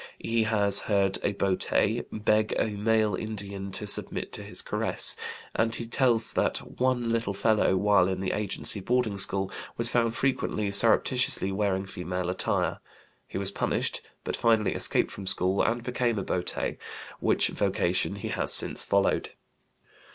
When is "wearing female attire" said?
11.51-12.79